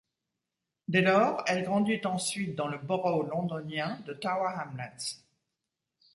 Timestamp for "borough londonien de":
2.79-4.13